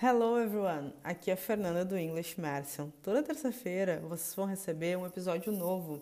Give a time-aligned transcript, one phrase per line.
[0.00, 2.88] Hello everyone, aqui é a Fernanda do English Mercian.
[3.02, 6.00] Toda terça-feira vocês vão receber um episódio novo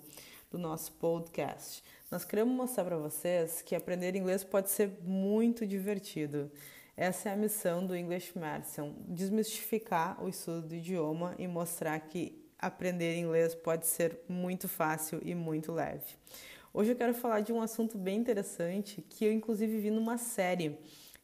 [0.50, 1.82] do nosso podcast.
[2.10, 6.52] Nós queremos mostrar para vocês que aprender inglês pode ser muito divertido.
[6.94, 12.38] Essa é a missão do English Mercian, desmistificar o estudo do idioma e mostrar que
[12.58, 16.18] aprender inglês pode ser muito fácil e muito leve.
[16.70, 20.78] Hoje eu quero falar de um assunto bem interessante que eu inclusive vi numa série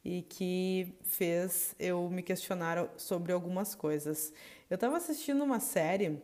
[0.05, 4.33] e que fez eu me questionar sobre algumas coisas.
[4.69, 6.21] Eu estava assistindo uma série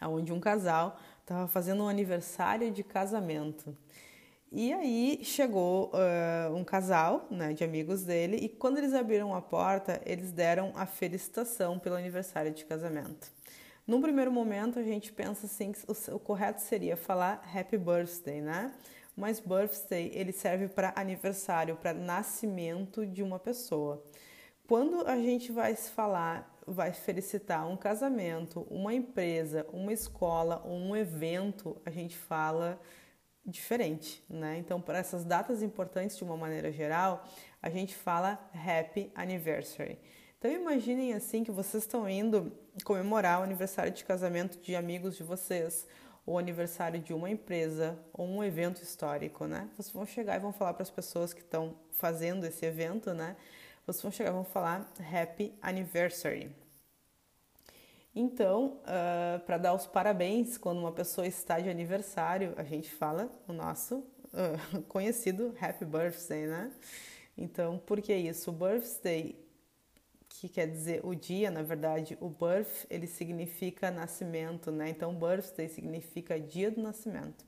[0.00, 3.76] onde um casal estava fazendo um aniversário de casamento.
[4.54, 9.40] E aí chegou uh, um casal né, de amigos dele e quando eles abriram a
[9.40, 13.32] porta, eles deram a felicitação pelo aniversário de casamento.
[13.86, 18.72] Num primeiro momento, a gente pensa assim que o, correto seria falar Happy Birthday, né?
[19.16, 24.02] Mas birthday ele serve para aniversário, para nascimento de uma pessoa.
[24.66, 30.96] Quando a gente vai falar, vai felicitar um casamento, uma empresa, uma escola ou um
[30.96, 32.80] evento, a gente fala
[33.44, 34.56] diferente, né?
[34.58, 37.24] Então, para essas datas importantes de uma maneira geral,
[37.60, 39.98] a gente fala Happy Anniversary.
[40.38, 42.52] Então, imaginem assim que vocês estão indo
[42.84, 45.86] comemorar o aniversário de casamento de amigos de vocês
[46.24, 49.68] o aniversário de uma empresa ou um evento histórico, né?
[49.76, 53.36] Vocês vão chegar e vão falar para as pessoas que estão fazendo esse evento, né?
[53.86, 56.50] Vocês vão chegar e vão falar Happy Anniversary.
[58.14, 62.90] Então, uh, ah, para dar os parabéns quando uma pessoa está de aniversário, a gente
[62.90, 66.70] fala o nosso uh, conhecido Happy Birthday, né?
[67.36, 68.52] Então, por que isso?
[68.52, 69.34] Birthday
[70.42, 74.88] que quer dizer o dia, na verdade, o birth, ele significa nascimento, né?
[74.88, 77.44] Então, birthday significa dia do nascimento.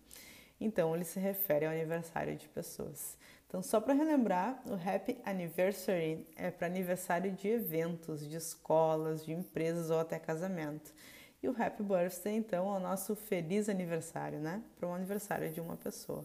[0.60, 3.18] Então, ele se refere ao aniversário de pessoas.
[3.48, 9.32] Então, só para relembrar, o Happy Anniversary é para aniversário de eventos, de escolas, de
[9.32, 10.94] empresas ou até casamento.
[11.42, 14.62] E o Happy Birthday, então, é o nosso feliz aniversário, né?
[14.78, 16.24] Para um aniversário de uma pessoa.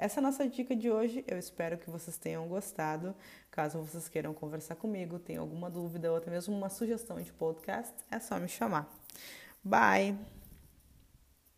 [0.00, 1.22] Essa é a nossa dica de hoje.
[1.28, 3.14] Eu espero que vocês tenham gostado.
[3.50, 7.92] Caso vocês queiram conversar comigo, tenham alguma dúvida ou até mesmo uma sugestão de podcast,
[8.10, 8.90] é só me chamar.
[9.62, 10.39] Bye!